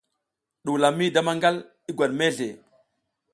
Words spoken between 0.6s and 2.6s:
Ɗuwula mi da maƞgal, i ngwat mezle.